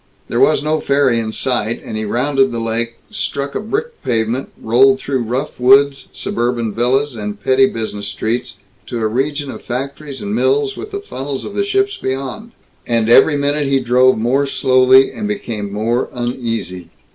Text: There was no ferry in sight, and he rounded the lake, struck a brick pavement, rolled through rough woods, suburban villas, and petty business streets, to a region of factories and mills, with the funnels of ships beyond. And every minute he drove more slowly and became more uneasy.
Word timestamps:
There 0.29 0.39
was 0.39 0.63
no 0.63 0.79
ferry 0.81 1.19
in 1.19 1.31
sight, 1.31 1.83
and 1.83 1.95
he 1.95 2.05
rounded 2.05 2.51
the 2.51 2.57
lake, 2.57 2.95
struck 3.11 3.53
a 3.53 3.59
brick 3.59 4.01
pavement, 4.01 4.49
rolled 4.59 4.97
through 4.99 5.21
rough 5.21 5.59
woods, 5.59 6.07
suburban 6.11 6.73
villas, 6.73 7.15
and 7.15 7.39
petty 7.39 7.67
business 7.67 8.07
streets, 8.07 8.55
to 8.87 8.97
a 8.99 9.05
region 9.05 9.51
of 9.51 9.61
factories 9.61 10.19
and 10.23 10.33
mills, 10.33 10.75
with 10.75 10.89
the 10.89 11.01
funnels 11.01 11.45
of 11.45 11.63
ships 11.67 11.97
beyond. 11.97 12.53
And 12.87 13.09
every 13.11 13.37
minute 13.37 13.67
he 13.67 13.79
drove 13.79 14.17
more 14.17 14.47
slowly 14.47 15.11
and 15.11 15.27
became 15.27 15.71
more 15.71 16.09
uneasy. 16.11 16.89